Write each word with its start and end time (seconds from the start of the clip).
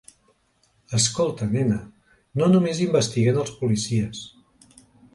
Escolta, 0.99 1.49
nena, 1.51 1.79
no 2.41 2.49
només 2.57 2.83
investiguen 2.89 3.41
els 3.45 3.57
policies. 3.63 4.29